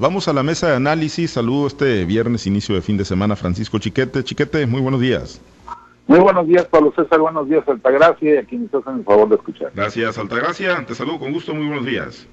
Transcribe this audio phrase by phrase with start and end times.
[0.00, 1.30] Vamos a la mesa de análisis.
[1.30, 4.24] Saludo este viernes, inicio de fin de semana, Francisco Chiquete.
[4.24, 5.40] Chiquete, muy buenos días.
[6.08, 7.20] Muy buenos días, Pablo César.
[7.20, 9.70] Buenos días, Altagracia, y a quienes hacen el favor de escuchar.
[9.72, 10.84] Gracias, Altagracia.
[10.84, 11.54] Te saludo con gusto.
[11.54, 12.26] Muy buenos días.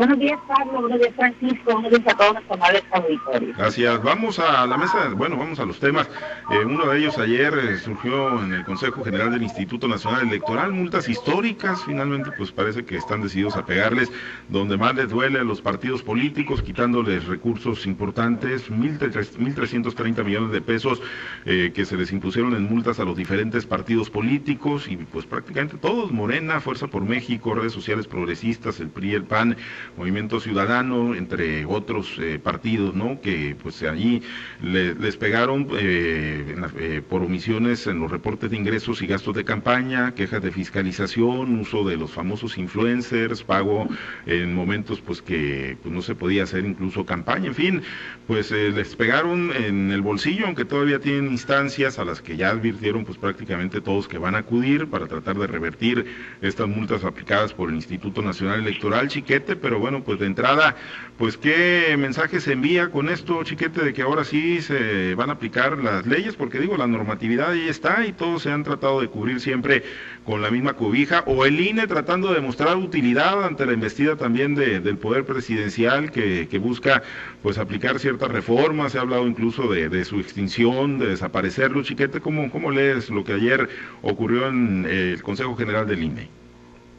[0.00, 0.80] Buenos días, Pablo.
[0.80, 1.72] Buenos días, Francisco.
[1.74, 3.54] Buenos días a todos los amables auditorios.
[3.54, 4.02] Gracias.
[4.02, 6.08] Vamos a la mesa, bueno, vamos a los temas.
[6.50, 10.72] Eh, uno de ellos ayer eh, surgió en el Consejo General del Instituto Nacional Electoral,
[10.72, 11.84] multas históricas.
[11.84, 14.10] Finalmente, pues parece que están decididos a pegarles
[14.48, 21.02] donde más les duele a los partidos políticos, quitándoles recursos importantes, 1.330 millones de pesos
[21.44, 25.76] eh, que se les impusieron en multas a los diferentes partidos políticos y pues prácticamente
[25.76, 29.58] todos, Morena, Fuerza por México, redes sociales progresistas, el PRI, el PAN,
[29.96, 33.20] Movimiento Ciudadano, entre otros eh, partidos, ¿no?
[33.20, 34.22] Que pues allí
[34.62, 40.14] les pegaron eh, eh, por omisiones en los reportes de ingresos y gastos de campaña,
[40.14, 43.88] quejas de fiscalización, uso de los famosos influencers, pago
[44.26, 47.82] en momentos pues que pues, no se podía hacer incluso campaña, en fin,
[48.26, 53.04] pues les pegaron en el bolsillo, aunque todavía tienen instancias a las que ya advirtieron
[53.04, 56.06] pues prácticamente todos que van a acudir para tratar de revertir
[56.40, 60.76] estas multas aplicadas por el Instituto Nacional Electoral, Chiquete, pero bueno, pues de entrada,
[61.18, 65.34] pues qué mensaje se envía con esto, chiquete, de que ahora sí se van a
[65.34, 69.08] aplicar las leyes, porque digo, la normatividad ahí está y todos se han tratado de
[69.08, 69.82] cubrir siempre
[70.24, 74.54] con la misma cobija, o el INE tratando de mostrar utilidad ante la investida también
[74.54, 77.02] del poder presidencial que, busca
[77.42, 82.50] pues aplicar ciertas reformas, se ha hablado incluso de, su extinción, de desaparecerlo, chiquete, ¿cómo,
[82.50, 83.68] ¿cómo lees lo que ayer
[84.02, 86.28] ocurrió en el Consejo General del INE?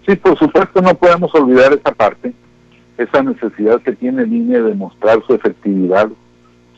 [0.05, 2.33] Sí, por supuesto no podemos olvidar esa parte
[2.97, 6.09] esa necesidad que tiene línea de mostrar su efectividad,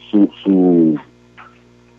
[0.10, 0.98] su, su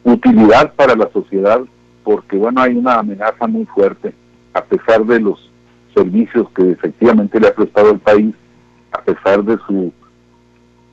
[0.05, 1.61] utilidad para la sociedad,
[2.03, 4.15] porque bueno, hay una amenaza muy fuerte,
[4.53, 5.51] a pesar de los
[5.95, 8.35] servicios que efectivamente le ha prestado el país,
[8.93, 9.93] a pesar de su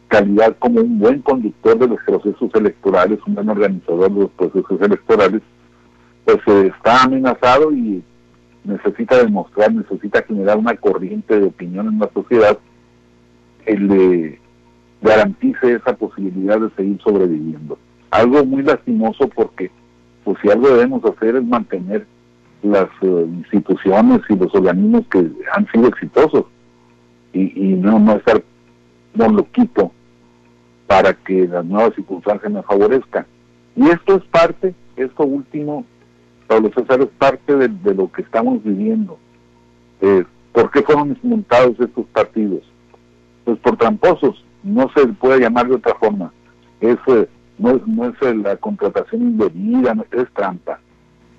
[0.07, 4.81] calidad como un buen conductor de los procesos electorales, un buen organizador de los procesos
[4.81, 5.41] electorales,
[6.25, 8.03] pues está amenazado y
[8.63, 12.57] necesita demostrar, necesita generar una corriente de opinión en la sociedad
[13.65, 14.39] que le
[15.01, 17.77] garantice esa posibilidad de seguir sobreviviendo.
[18.11, 19.71] Algo muy lastimoso porque
[20.23, 22.05] pues si algo debemos hacer es mantener
[22.61, 26.45] las eh, instituciones y los organismos que han sido exitosos
[27.33, 28.43] y, no, no estar
[29.15, 29.91] lo loquito
[30.85, 33.25] para que las nuevas circunstancias me favorezcan.
[33.75, 35.85] Y esto es parte, esto último,
[36.47, 39.17] Pablo César, es parte de, lo que estamos viviendo.
[40.01, 42.63] Eh, ¿Por qué fueron desmontados estos partidos?
[43.43, 46.31] Pues por tramposos, no se puede llamar de otra forma.
[46.79, 50.79] Es, eh, no, no es eh, la contratación indebida, no, es trampa.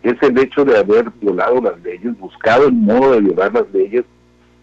[0.02, 4.04] Es el hecho de haber violado las leyes, buscado el modo de violar las leyes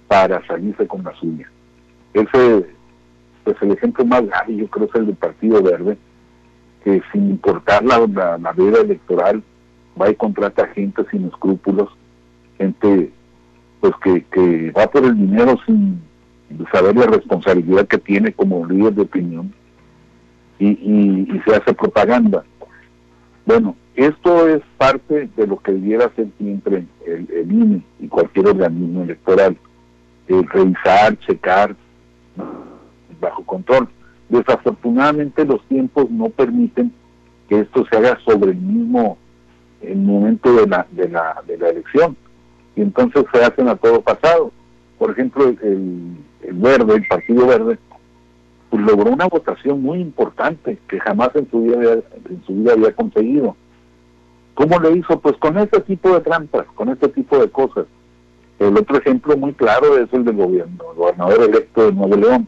[0.07, 1.49] para salirse con la suya.
[2.13, 2.65] Ese,
[3.43, 5.97] pues el ejemplo más grave yo creo es el del Partido Verde,
[6.83, 7.99] que sin importar la,
[8.37, 9.43] la, vida electoral
[10.01, 11.89] va y contrata gente sin escrúpulos,
[12.57, 13.11] gente
[13.79, 16.01] pues que, que va por el dinero sin
[16.71, 19.53] saber la responsabilidad que tiene como líder de opinión
[20.57, 22.43] y, y, se hace propaganda.
[23.45, 28.47] Bueno, esto es parte de lo que debiera ser siempre el, el INE y cualquier
[28.47, 29.57] organismo electoral,
[30.27, 31.75] el revisar, checar,
[33.19, 33.87] bajo control.
[34.27, 36.93] Desafortunadamente los tiempos no permiten
[37.47, 39.17] que esto se haga sobre el mismo
[39.81, 42.15] el momento de la, de la, de la elección.
[42.75, 44.51] Y entonces se hacen a todo pasado.
[44.99, 46.17] Por ejemplo, el,
[46.51, 47.79] Verde, el Partido Verde,
[48.69, 52.73] pues logró una votación muy importante que jamás en su vida había, en su vida
[52.73, 53.55] había conseguido.
[54.53, 55.19] ¿Cómo lo hizo?
[55.21, 57.85] Pues con este tipo de trampas, con este tipo de cosas.
[58.59, 62.47] El otro ejemplo muy claro es el del gobierno, el gobernador electo de Nuevo León.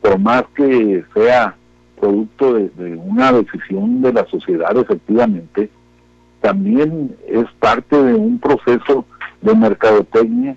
[0.00, 1.54] Por más que sea
[2.00, 5.70] producto de una decisión de la sociedad, efectivamente,
[6.40, 9.04] también es parte de un proceso
[9.40, 10.56] de mercadotecnia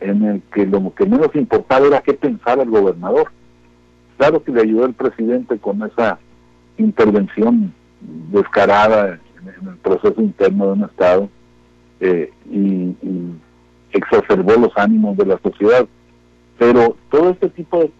[0.00, 3.30] en el que lo que menos importaba era qué pensaba el gobernador.
[4.18, 6.18] Claro que le ayudó el presidente con esa
[6.78, 7.72] intervención
[8.30, 11.28] descarada en, el proceso interno de un Estado
[12.00, 12.94] eh, y,
[13.92, 15.86] exacerbó los ánimos de la sociedad.
[16.58, 17.90] Pero todo este tipo de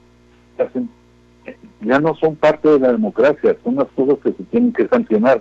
[1.81, 5.41] ya no son parte de la democracia, son las cosas que se tienen que sancionar.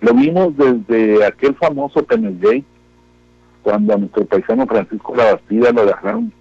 [0.00, 2.64] Lo vimos desde aquel famoso Gate
[3.66, 6.32] cuando a nuestro paisano Francisco Labastida lo dejaron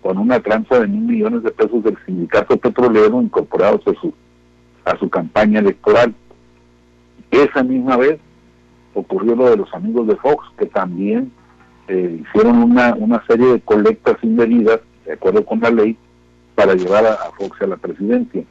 [0.00, 4.14] con una tranza de mil millones de pesos del sindicato petrolero incorporados a su,
[4.86, 6.14] a su campaña electoral.
[7.30, 8.18] Esa misma vez
[8.94, 11.30] ocurrió lo de los amigos de Fox, que también
[11.88, 15.98] eh, hicieron una, una serie de colectas indebidas, de acuerdo con la ley,
[16.54, 18.42] para llevar a, Fox a la presidencia.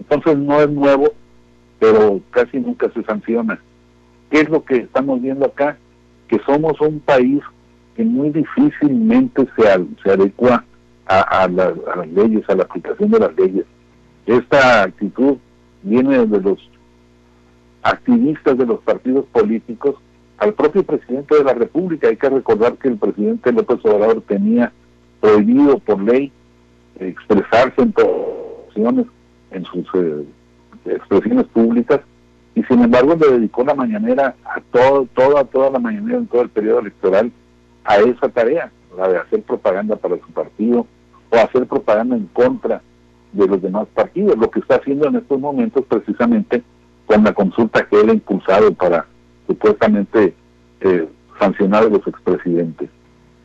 [0.00, 1.12] Entonces no es nuevo,
[1.78, 3.60] pero casi nunca se sanciona.
[4.32, 5.78] ¿Qué es lo que estamos viendo acá?
[6.26, 7.40] Que somos un país
[7.98, 9.64] que muy difícilmente se,
[10.04, 10.64] se adecua
[11.06, 13.64] a, a las leyes, a la aplicación de las leyes.
[14.24, 15.36] Esta actitud
[15.82, 16.70] viene de los
[17.82, 19.96] activistas de los partidos políticos
[20.36, 22.06] al propio presidente de la República.
[22.06, 24.70] Hay que recordar que el presidente López Obrador tenía
[25.20, 26.30] prohibido por ley
[27.00, 28.08] expresarse en todas
[29.50, 30.24] en sus eh,
[30.84, 31.98] expresiones públicas
[32.54, 36.42] y sin embargo le dedicó la mañanera a todo, toda, toda la mañanera en todo
[36.42, 37.32] el periodo electoral
[37.88, 40.86] a esa tarea, la de hacer propaganda para su partido
[41.30, 42.82] o hacer propaganda en contra
[43.32, 46.62] de los demás partidos, lo que está haciendo en estos momentos precisamente
[47.06, 49.06] con la consulta que él ha impulsado para
[49.46, 50.34] supuestamente
[50.82, 51.08] eh,
[51.38, 52.90] sancionar a los expresidentes.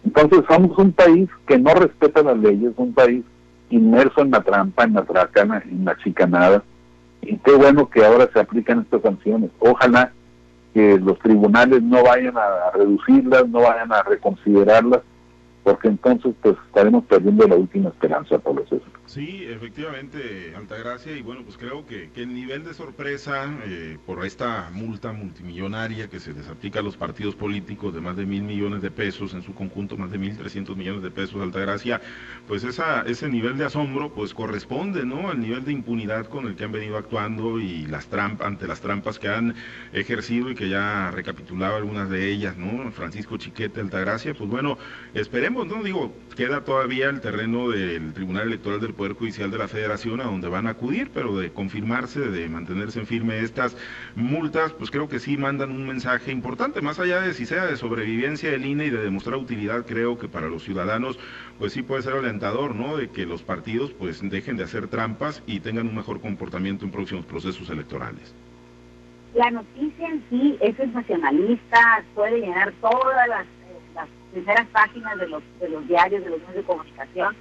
[0.03, 3.23] Entonces somos un país que no respeta las leyes, un país
[3.69, 6.63] inmerso en la trampa, en la tracana, en la chicanada,
[7.21, 9.51] y qué bueno que ahora se aplican estas sanciones.
[9.59, 10.11] Ojalá
[10.73, 15.01] que los tribunales no vayan a reducirlas, no vayan a reconsiderarlas,
[15.63, 18.89] porque entonces pues estaremos perdiendo la última esperanza, por César.
[19.13, 24.71] Sí, efectivamente, Altagracia, y bueno, pues creo que, el nivel de sorpresa eh, por esta
[24.71, 28.81] multa multimillonaria que se les aplica a los partidos políticos de más de mil millones
[28.81, 32.01] de pesos, en su conjunto más de mil trescientos millones de pesos, Altagracia,
[32.47, 36.55] pues esa, ese nivel de asombro pues corresponde, ¿no?, al nivel de impunidad con el
[36.55, 39.53] que han venido actuando y las trampas, ante las trampas que han
[39.91, 44.79] ejercido y que ya recapitulaba algunas de ellas, ¿no?, Francisco Chiquete, Altagracia, pues bueno,
[45.13, 49.67] esperemos, ¿no?, digo, queda todavía el terreno del Tribunal Electoral del Poder Judicial de la
[49.67, 53.75] Federación a donde van a acudir, pero de confirmarse, de mantenerse en firme estas
[54.15, 57.75] multas, pues creo que sí mandan un mensaje importante, más allá de si sea de
[57.75, 61.19] sobrevivencia del INE y de demostrar utilidad, creo que para los ciudadanos,
[61.59, 62.95] pues sí puede ser alentador, ¿no?
[62.95, 66.91] De que los partidos pues dejen de hacer trampas y tengan un mejor comportamiento en
[66.91, 68.33] próximos procesos electorales.
[69.33, 73.45] La noticia en sí es sensacionalista, puede llenar todas las,
[73.95, 77.35] las primeras páginas de los, de los diarios, de los medios de comunicación,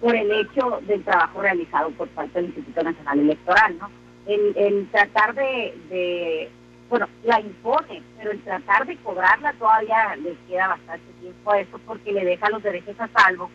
[0.00, 3.90] por el hecho del trabajo realizado por parte del Instituto Nacional Electoral, ¿no?
[4.26, 6.48] El, tratar de,
[6.88, 11.80] bueno, la impone, pero el tratar de cobrarla todavía les queda bastante tiempo a eso
[11.84, 13.50] porque le deja los derechos a salvo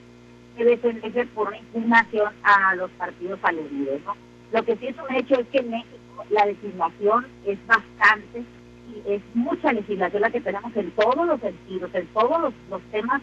[0.57, 4.15] de defenderse por una impugnación a los partidos aludidos, ¿no?
[4.51, 8.43] Lo que sí es un hecho es que en México la legislación es bastante
[8.87, 13.21] y es mucha legislación la que tenemos en todos los sentidos, en todos los temas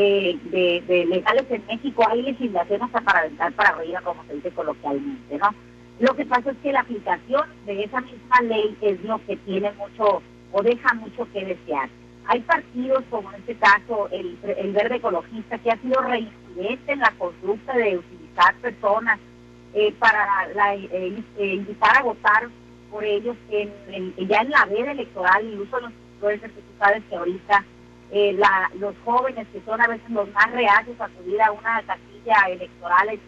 [0.00, 4.50] eh, de, legales en México hay legislación hasta para aventar para arriba, como se dice
[4.52, 5.52] coloquialmente, ¿no?
[5.98, 9.72] Lo que pasa es que la aplicación de esa misma ley es lo que tiene
[9.72, 10.22] mucho
[10.52, 11.88] o deja mucho que desear.
[12.26, 17.00] Hay partidos, como en este caso el, el Verde Ecologista, que ha sido reincidente en
[17.00, 19.18] la conducta de utilizar personas
[19.74, 22.48] eh, para la, eh, invitar a votar
[22.90, 26.72] por ellos en, ya en la veda electoral, el uso de los influencers que tú
[26.78, 27.64] sabes que ahorita
[28.10, 31.82] eh, la, los jóvenes que son a veces los más reacios a acudir a una
[31.82, 33.20] casilla electoral en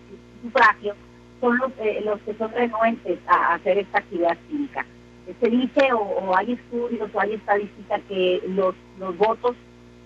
[0.43, 0.95] sufragio,
[1.41, 4.85] son los, eh, los que son renuentes a, hacer esta actividad cívica.
[5.41, 9.55] Se dice, o, hay estudios o hay estadísticas que los, los votos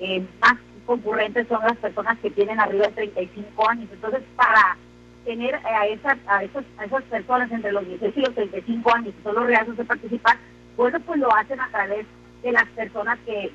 [0.01, 0.55] eh, más
[0.87, 3.89] concurrentes son las personas que tienen arriba de 35 años.
[3.93, 4.77] Entonces, para
[5.25, 9.15] tener a esas, a, esas, a esas personas entre los 18 y los 35 años
[9.15, 10.37] que son los reacios de participar,
[10.77, 12.07] bueno, pues lo hacen a través
[12.45, 13.51] de las personas que,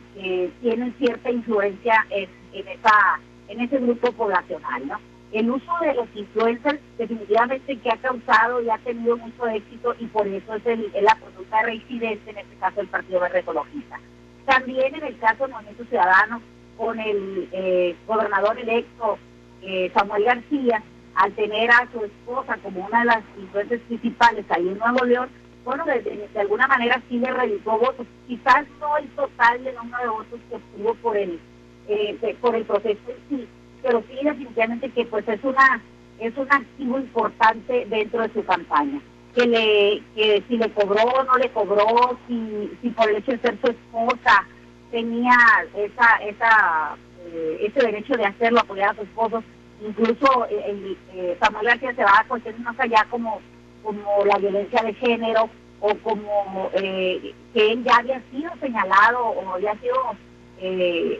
[0.62, 2.28] tienen cierta influencia en,
[2.68, 5.00] esa, en ese grupo poblacional, ¿no?
[5.32, 10.08] El uso de los influencers definitivamente que ha causado y ha tenido mucho éxito y
[10.08, 14.00] por eso es, el, la conducta reincidente, en este caso el Partido Verde Ecologista.
[14.46, 16.42] También en el caso del Movimiento Ciudadano,
[16.76, 19.20] con el eh, gobernador electo
[19.62, 20.82] eh, Samuel García,
[21.14, 25.30] al tener a su esposa como una de las influencias principales ahí en Nuevo León,
[25.66, 30.10] bueno, de, alguna manera sí le realizó votos, quizás no el total del número de
[30.10, 31.40] votos que obtuvo por el,
[31.88, 33.00] eh, por el proceso
[33.30, 33.48] sí,
[33.82, 35.82] pero sí definitivamente que pues es una
[36.20, 39.00] es un activo importante dentro de su campaña.
[39.36, 43.32] Que le que si le cobró o no le cobró, si, si por el hecho
[43.32, 44.46] de ser su esposa
[44.92, 45.36] tenía
[45.76, 49.44] esa esa eh, ese derecho de hacerlo, apoyar a su esposo,
[49.86, 53.40] incluso eh, el, eh, Samuel García se va a cuestiones más allá como
[53.84, 55.50] como la violencia de género
[55.82, 59.96] o como eh, que él ya había sido señalado o había sido
[60.62, 61.20] eh,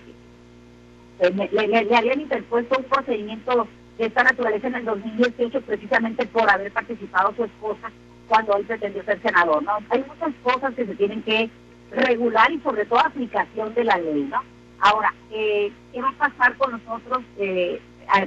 [1.20, 7.34] le, habían interpuesto un procedimiento de esta naturaleza en el 2018 precisamente por haber participado
[7.36, 7.92] su esposa
[8.28, 9.62] cuando él pretendió ser senador.
[9.64, 9.74] ¿no?
[9.90, 11.50] Hay muchas cosas que se tienen que
[11.92, 14.30] regular y sobre todo aplicación de la ley.
[14.30, 14.42] ¿no?
[14.80, 17.82] Ahora, eh, ¿qué va a pasar con nosotros, eh,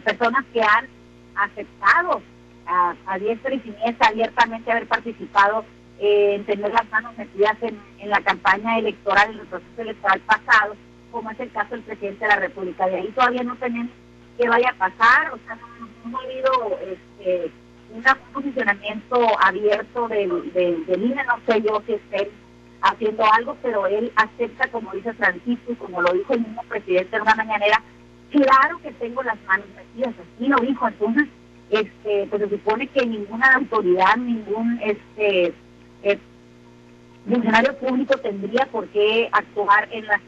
[0.04, 0.86] personas que han
[1.34, 2.20] aceptado
[2.66, 5.64] a, a diestra y siniestra abiertamente haber participado
[5.98, 10.20] eh, en tener las manos metidas en, en, la campaña electoral, en el proceso electoral
[10.20, 10.74] pasado,
[11.10, 12.86] como es el caso del presidente de la República.
[12.86, 13.92] De ahí todavía no tenemos
[14.38, 17.50] que vaya a pasar, o sea, no, no ha habido este,
[17.92, 18.02] un
[18.32, 22.28] posicionamiento abierto del, del, del INE, no sé yo si estén
[22.80, 27.22] haciendo algo, pero él acepta, como dice Francisco, como lo dijo el mismo presidente en
[27.22, 27.80] una mañanera,
[28.30, 31.28] claro que tengo las manos metidas, así lo dijo, entonces,
[31.72, 35.54] este, pues se supone que ninguna autoridad, ningún este
[36.02, 36.18] eh,
[37.28, 40.20] funcionario público tendría por qué actuar en las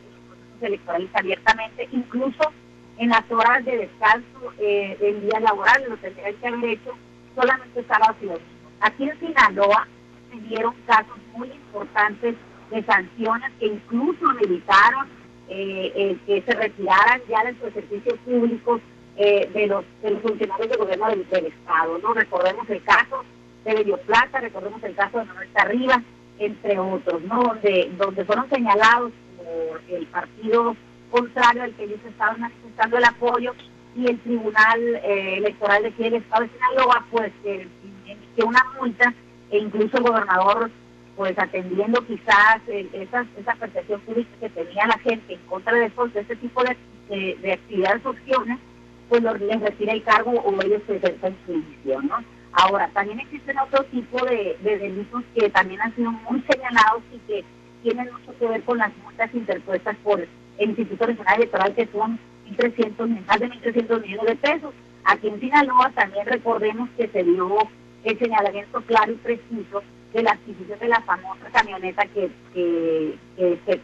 [0.61, 2.51] electorales abiertamente, incluso
[2.97, 6.93] en las horas de descanso eh, del día laboral, lo tendría que haber hecho
[7.35, 8.29] solamente sábados y.
[8.81, 9.87] Aquí en Sinaloa
[10.31, 12.37] se dieron casos muy importantes
[12.71, 15.09] de sanciones que incluso evitaron
[15.49, 18.81] eh, eh, que se retiraran ya de sus servicios públicos
[19.17, 21.99] eh, de, los, de los funcionarios del gobierno del, Estado.
[21.99, 23.25] no Recordemos el caso
[23.65, 26.03] de Bello Plata, recordemos el caso de Manuel Arriba,
[26.39, 27.43] entre otros, ¿no?
[27.43, 30.77] donde, donde fueron señalados por el partido
[31.11, 33.55] contrario al que ellos estaban manifestando el apoyo
[33.97, 37.69] y el Tribunal eh, Electoral de aquí del Estado de Sinaloa pues eh,
[38.07, 39.15] emitió una multa
[39.51, 40.71] e incluso el gobernador
[41.17, 45.89] pues atendiendo quizás eh, esa, esa percepción pública que tenía la gente en contra de,
[45.89, 46.77] de este tipo de,
[47.09, 48.59] de, de actividades opciones,
[49.09, 52.17] pues los, les retira el cargo o ellos ejercen su división, ¿no?
[52.53, 57.19] Ahora, también existen otro tipo de, de, delitos que también han sido muy señalados y
[57.27, 57.45] que
[57.83, 62.19] tienen mucho que ver con las multas interpuestas por el Instituto Nacional Electoral, que son
[62.57, 64.75] 1.300, más de 1.300 millones de pesos.
[65.05, 67.59] Aquí en Sinaloa también recordemos que se dio
[68.05, 69.83] el señalamiento claro y preciso
[70.13, 73.19] de la adquisición de la famosa camioneta que, que,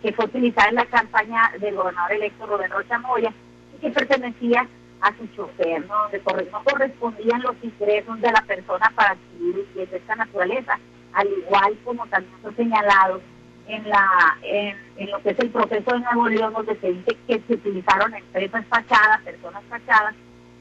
[0.00, 3.32] que, fue utilizada en la campaña del gobernador electo Roberto Rocha Moya
[3.74, 4.68] y que pertenecía
[5.00, 5.94] a su chofer, ¿no?
[6.08, 10.78] donde no correspondían los ingresos de la persona para adquirir de esta naturaleza,
[11.12, 13.20] al igual como también fue señalado
[13.66, 17.16] en la en, en, lo que es el proceso de Nuevo León, donde se dice
[17.26, 20.14] que se utilizaron empresas fachadas, personas fachadas,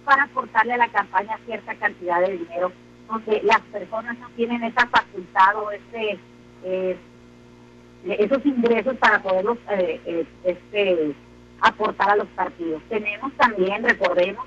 [0.06, 2.72] para aportarle a la campaña cierta cantidad de dinero
[3.10, 6.20] donde las personas no tienen esa facultad o ese,
[6.64, 6.98] eh,
[8.06, 11.16] esos ingresos para poderlos eh, eh, este,
[11.62, 12.82] aportar a los partidos.
[12.90, 14.46] Tenemos también, recordemos,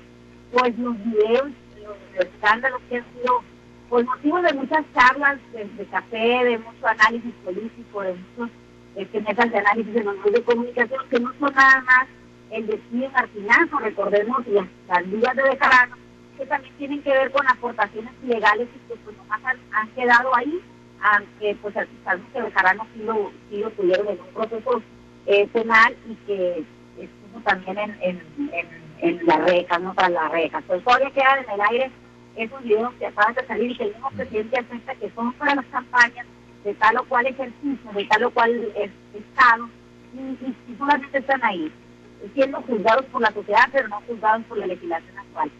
[0.51, 1.49] pues los videos,
[1.83, 3.41] los escándalos que han sido
[3.89, 8.49] pues motivo de muchas charlas de, café, de mucho análisis político, de muchos
[8.95, 12.07] este, mesas de análisis en los medios de comunicación, que no son nada más
[12.49, 15.95] el despido martinazo, recordemos las, las vías de Bejarano,
[16.37, 20.35] que también tienen que ver con aportaciones ilegales y que pues nomás han, han quedado
[20.35, 20.59] ahí,
[21.01, 24.81] aunque pues sabemos que Bejarano sí lo, sí lo tuvieron en un proceso
[25.25, 26.63] eh, penal y que
[26.97, 28.21] estuvo también en, en,
[28.53, 28.67] en,
[28.99, 30.61] en la reja, no para la reja.
[30.67, 31.91] Pues todavía quedan en el aire.
[32.35, 35.53] Esos videos que acaban de salir y que el mismo presidente acepta que son para
[35.53, 36.25] las campañas
[36.63, 38.51] de tal o cual ejercicio, de tal o cual
[39.13, 39.69] estado,
[40.15, 41.71] y, y, y solamente están ahí,
[42.33, 45.51] siendo juzgados por la sociedad, pero no juzgados por la legislación actual.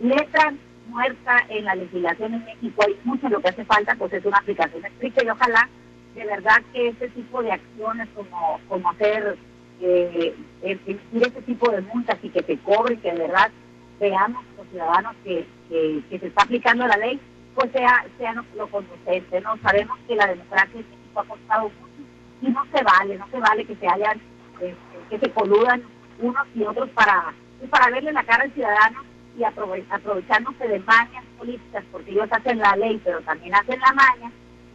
[0.00, 0.54] Letra
[0.88, 4.38] muerta en la legislación en México, hay mucho, lo que hace falta pues es una
[4.38, 5.68] aplicación estricta y ojalá
[6.14, 9.36] de verdad que este tipo de acciones como, como hacer,
[9.82, 13.50] eh, emitir este tipo de multas y que se cobre, que de verdad
[13.98, 17.18] veamos los ciudadanos que, se está aplicando la ley,
[17.54, 19.56] pues sea, sea lo, conducente, ¿no?
[19.58, 22.02] Sabemos que la democracia en México ha costado mucho
[22.42, 24.20] y no se vale, no se vale que se hayan,
[24.60, 24.76] este,
[25.10, 25.82] que se coludan
[26.18, 27.32] unos y otros para,
[27.70, 29.02] para verle la cara al ciudadano
[29.38, 34.30] y aprovechándose de mañas políticas, porque ellos hacen la ley, pero también hacen la maña,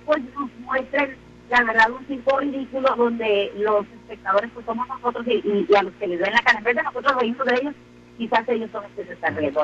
[0.05, 1.15] pues nos muestren
[1.49, 6.07] la verdad un tipo ridículo donde los espectadores pues somos nosotros y, a los que
[6.07, 7.75] les ven la de nosotros reírnos de ellos,
[8.17, 9.63] quizás ellos son los que se están riendo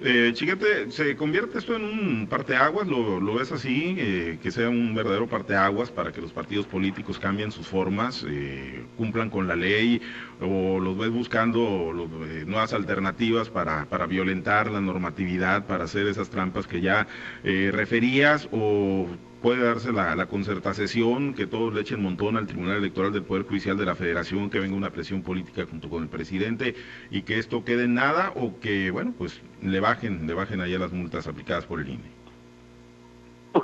[0.00, 2.86] eh, Chiquete, ¿se convierte esto en un parteaguas?
[2.86, 3.96] ¿Lo, ves así?
[3.98, 8.84] Eh, que sea un verdadero parteaguas para que los partidos políticos cambien sus formas, eh,
[8.96, 10.00] cumplan con la ley,
[10.40, 11.92] o los ves buscando
[12.26, 17.06] eh, nuevas alternativas para, para violentar la normatividad, para hacer esas trampas que ya
[17.44, 19.06] eh, referías, o
[19.42, 23.44] puede darse la, la concertación, que todos le echen montón al Tribunal Electoral del Poder
[23.44, 26.74] Judicial de la Federación, que venga una presión política junto con el presidente
[27.10, 30.78] y que esto quede en nada o que, bueno, pues le bajen, le bajen allá
[30.78, 32.18] las multas aplicadas por el INE.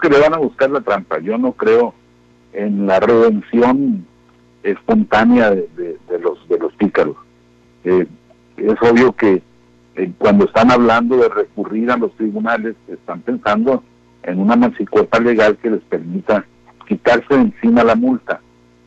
[0.03, 1.21] Que le van a buscar la trampa.
[1.21, 1.95] Yo no creo
[2.53, 4.05] en la redención
[4.63, 7.17] espontánea de, de, de los de los pícaros.
[7.85, 8.07] Eh,
[8.57, 9.43] es obvio que
[9.97, 13.85] eh, cuando están hablando de recurrir a los tribunales, están pensando
[14.25, 16.45] en una mancicueta legal que les permita
[16.89, 18.41] quitarse de encima la multa.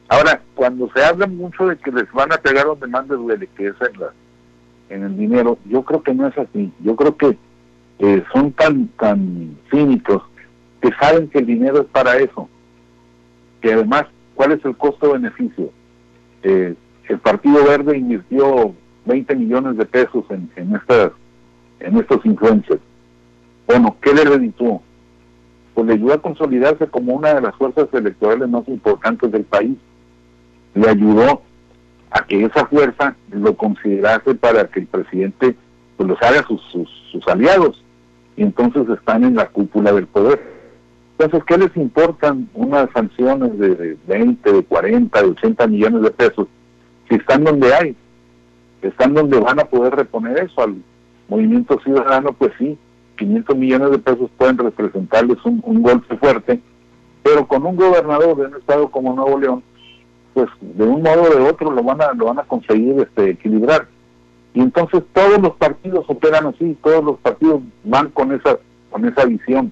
[0.10, 3.50] Ahora, cuando se habla mucho de que les van a pegar donde más les duele,
[3.58, 4.12] en, la,
[4.90, 6.72] en el dinero, yo creo que no es así.
[6.84, 7.38] Yo creo que
[8.00, 10.24] eh, son tan, tan cínicos
[10.82, 12.48] que saben que el dinero es para eso.
[13.62, 15.70] Que además, ¿cuál es el costo-beneficio?
[16.44, 16.76] Eh,
[17.08, 18.74] el Partido Verde invirtió
[19.06, 21.12] 20 millones de pesos en, estas,
[21.80, 22.82] en estos influencers.
[23.66, 24.82] Bueno, ¿qué le redituó?
[25.74, 29.78] Pues le ayudó a consolidarse como una de las fuerzas electorales más importantes del país.
[30.74, 31.42] Le ayudó
[32.12, 35.56] a que esa fuerza lo considerase para que el presidente
[35.98, 36.62] pues los haga sus,
[37.12, 37.84] sus, aliados
[38.36, 40.40] y entonces están en la cúpula del poder.
[41.18, 46.48] Entonces, ¿qué les importan unas sanciones de 20, de 40, de 80 millones de pesos
[47.10, 47.96] si están donde hay?
[48.84, 50.76] Están donde van a poder reponer eso al
[51.28, 52.78] movimiento ciudadano, pues sí,
[53.18, 56.62] 500 millones de pesos pueden representarles un golpe fuerte,
[57.24, 59.64] pero con un gobernador de un estado como Nuevo León,
[60.38, 63.32] pues de un modo o de otro lo van a lo van a conseguir este
[63.32, 63.88] equilibrar.
[64.54, 68.60] Y entonces todos los partidos operan así todos los partidos van con esa
[68.92, 69.72] con esa visión.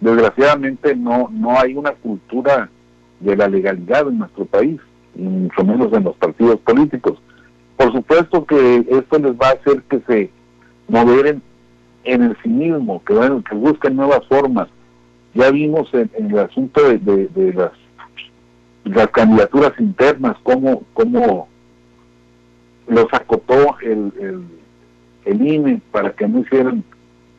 [0.00, 2.68] Desgraciadamente no no hay una cultura
[3.20, 4.78] de la legalidad en nuestro país
[5.16, 7.18] y mucho menos en los partidos políticos.
[7.78, 10.30] Por supuesto que esto les va a hacer que se
[10.88, 11.40] moderen
[12.04, 14.68] en el cinismo que, bueno, que busquen nuevas formas.
[15.32, 17.72] Ya vimos en, el asunto de las
[18.84, 21.48] las candidaturas internas, cómo, cómo
[22.88, 24.44] los acotó el, el,
[25.24, 26.82] el INE para que no hicieran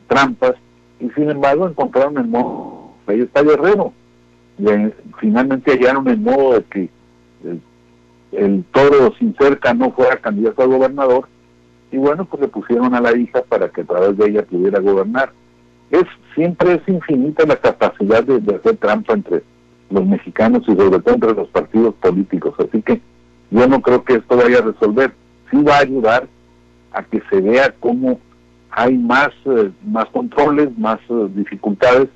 [0.06, 0.54] trampas
[1.00, 3.92] y sin embargo encontraron el modo, ahí está Guerrero,
[4.58, 4.64] y
[5.18, 6.88] finalmente hallaron el modo de que
[8.32, 11.28] el, toro sin cerca no fuera candidato a gobernador
[11.90, 14.80] y bueno pues le pusieron a la hija para que a través de ella pudiera
[14.80, 15.32] gobernar.
[15.90, 19.42] Es siempre es infinita la capacidad de hacer trampa entre
[19.92, 22.54] los mexicanos y sobre todo entre los partidos políticos.
[22.58, 23.00] Así que
[23.50, 25.12] yo no creo que esto vaya a resolver.
[25.50, 26.28] Sí va a ayudar
[26.92, 28.18] a que se vea cómo
[28.70, 32.08] hay más, eh, más controles, más eh, dificultades,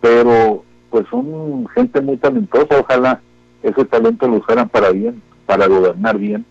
[0.00, 2.80] pero pues son gente muy talentosa.
[2.80, 3.20] Ojalá
[3.62, 6.44] ese talento lo usaran para bien, para gobernar bien,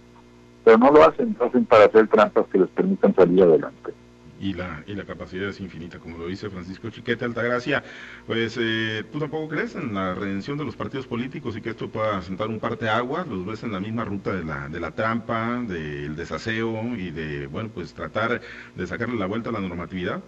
[0.63, 3.93] pero no lo hacen, lo hacen para hacer trampas que les permitan salir adelante
[4.39, 7.84] y la, y la capacidad es infinita, como lo dice Francisco Chiquete Altagracia.
[8.28, 11.89] Pues eh, tú tampoco crees en la redención de los partidos políticos y que esto
[11.89, 14.91] pueda sentar un parte agua, los ves en la misma ruta de la, de la
[14.91, 18.41] trampa, del desaseo y de, bueno, pues tratar
[18.76, 20.21] de sacarle la vuelta a la normatividad.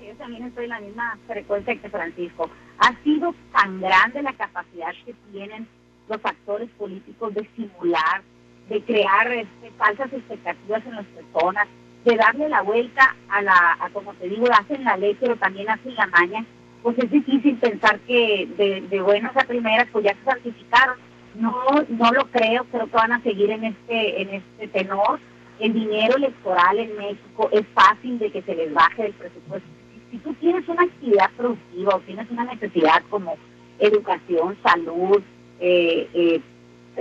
[0.00, 2.50] Yo también estoy en la misma frecuencia que Francisco.
[2.78, 5.66] Ha sido tan grande la capacidad que tienen
[6.08, 8.22] los actores políticos de simular,
[8.70, 11.66] de crear este, falsas expectativas en las personas,
[12.04, 15.68] de darle la vuelta a la, a, como te digo, hacen la ley, pero también
[15.68, 16.44] hacen la maña,
[16.82, 20.96] pues es difícil pensar que de, de buenas a primeras pues ya se santificaron.
[21.34, 21.52] No,
[21.88, 25.20] no lo creo, creo que van a seguir en este, en este tenor.
[25.60, 29.68] El dinero electoral en México es fácil de que se les baje el presupuesto.
[30.10, 33.36] Si tú tienes una actividad productiva o tienes una necesidad como
[33.78, 35.20] educación, salud,
[35.60, 36.40] eh, eh,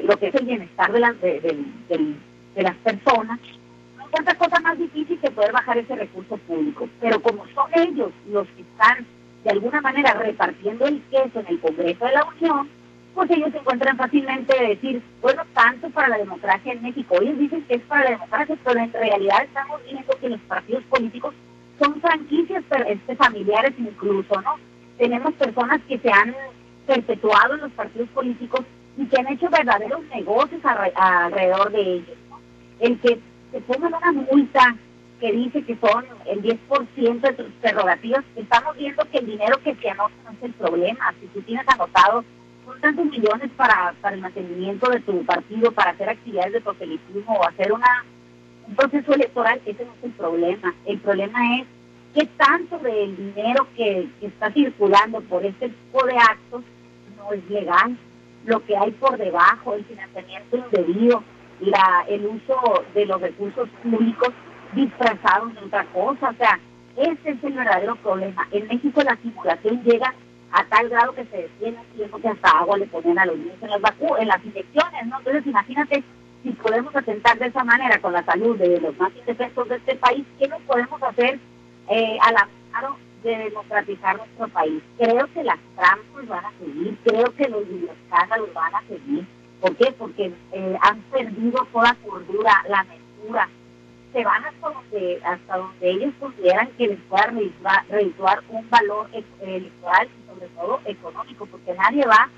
[0.04, 1.40] lo que es el bienestar de las, de,
[1.90, 3.40] de las personas,
[4.12, 6.88] otra cosa más difícil que poder bajar ese recurso público.
[7.02, 9.06] Pero como son ellos los que están
[9.43, 12.70] de alguna manera repartiendo el queso en el Congreso de la Unión,
[13.13, 17.15] pues ellos se encuentran fácilmente de decir, bueno, tanto para la democracia en México.
[17.22, 20.84] Ellos dicen que es para la democracia, pero en realidad estamos viendo que los partidos
[20.84, 21.34] políticos
[21.80, 24.56] son franquicias este, familiares incluso, ¿no?
[24.98, 26.36] Tenemos personas que se han
[26.86, 28.62] perpetuado en los partidos políticos
[28.98, 32.17] y que han hecho verdaderos negocios alrededor de ellos.
[32.30, 32.39] ¿no?
[32.80, 33.20] El que
[33.52, 34.76] se pongan una multa
[35.20, 39.76] que dice que son el 10% de tus prerrogativas, estamos viendo que el dinero que
[39.76, 41.14] se anota no es el problema.
[41.20, 42.24] Si tú tienes anotado
[42.66, 47.34] son tantos millones para, para el mantenimiento de tu partido, para hacer actividades de proselitismo
[47.34, 48.04] o hacer una
[48.68, 50.76] un proceso electoral, ese no es el problema.
[50.86, 51.68] El problema es
[52.14, 56.64] qué tanto del dinero que, que está circulando por este tipo de actos
[57.18, 57.98] no es legal.
[58.46, 61.24] Lo que hay por debajo, el financiamiento indebido,
[61.60, 64.34] la, el uso de los recursos públicos
[64.74, 66.30] disfrazados de otra cosa.
[66.30, 66.60] O sea,
[66.96, 68.48] ese es el verdadero problema.
[68.52, 70.13] En México la simulación llega
[70.52, 73.58] a tal grado que se detiene tiempo que hasta agua le ponen a los niños
[73.62, 73.82] en las
[74.20, 75.17] en las inyecciones, ¿no?
[75.20, 76.04] Entonces imagínate
[76.43, 79.96] si podemos atentar de esa manera con la salud de los más indefensos de este
[79.96, 81.39] país, ¿qué no podemos hacer
[81.89, 82.48] eh, a la
[83.24, 84.82] de democratizar nuestro país?
[84.98, 89.26] Creo que las trampas van a seguir, creo que los escándalos van a seguir,
[89.62, 89.91] ¿Por qué?
[89.98, 93.50] Porque eh, han perdido toda cordura, la mesura.
[94.13, 97.34] Se van hasta donde, hasta donde ellos consideran que les pueda
[97.89, 99.10] redituar un valor
[99.41, 102.30] electoral y sobre todo económico, porque nadie va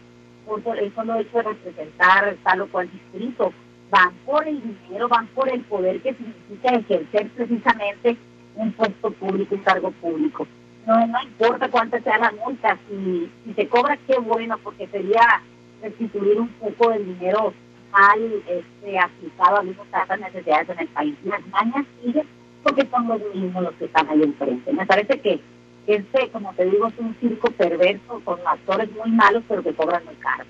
[0.45, 3.53] por el solo hecho de representar tal o cual distrito.
[3.91, 8.17] Van por el dinero, van por el poder que significa ejercer precisamente
[8.55, 10.47] un puesto público, un cargo público.
[10.85, 15.41] No, no importa cuánta sea la multa, si, si se cobra, qué bueno, porque sería
[15.81, 17.53] restituir un poco del dinero
[17.91, 21.15] al este, aplicado a las necesidades en el país.
[21.23, 22.27] Las mañas siguen
[22.63, 24.71] porque son los mismos los que están ahí enfrente.
[24.73, 25.39] Me parece que
[25.87, 30.05] este, como te digo, es un circo perverso con actores muy malos, pero que cobran
[30.05, 30.43] muy caro.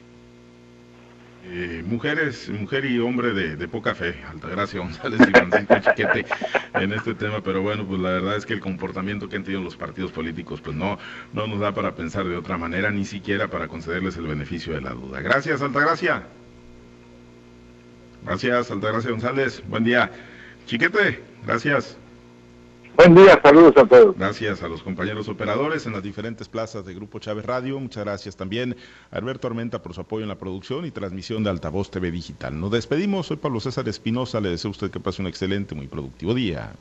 [1.45, 6.25] Eh, mujeres, mujer y hombre de, poca fe, Altagracia González y Francisco Chiquete
[6.73, 9.62] en este tema, pero bueno, pues la verdad es que el comportamiento que han tenido
[9.62, 10.99] los partidos políticos, pues no,
[11.34, 14.82] no nos da para pensar de otra manera, ni siquiera para concederles el beneficio de
[14.82, 15.21] la duda.
[15.21, 16.23] Gracias, Altagracia.
[18.25, 19.63] Gracias, Altagracia González.
[19.67, 20.12] Buen día.
[20.65, 21.98] Chiquete, gracias.
[22.95, 24.17] Buen día, saludos a todos.
[24.17, 27.80] Gracias a los compañeros operadores en las diferentes plazas de Grupo Chávez Radio.
[27.80, 28.75] Muchas gracias también
[29.12, 32.60] a Alberto Armenta por su apoyo en la producción y transmisión de Altavoz TV Digital.
[32.60, 33.28] Nos despedimos.
[33.28, 34.41] Soy Pablo César Espinosa.
[34.41, 36.73] Le deseo a usted que pase un excelente, muy productivo día.